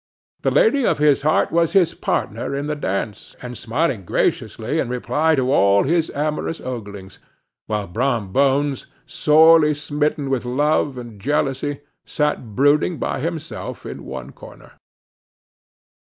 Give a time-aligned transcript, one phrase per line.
[0.41, 4.89] The lady of his heart was his partner in the dance, and smiling graciously in
[4.89, 7.19] reply to all his amorous oglings;
[7.67, 14.31] while Brom Bones, sorely smitten with love and jealousy, sat brooding by himself in one
[14.31, 14.71] corner.